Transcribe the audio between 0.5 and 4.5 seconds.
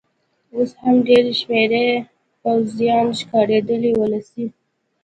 اوس هم ډېر شمېر پوځیان ښکارېدل، وسلې.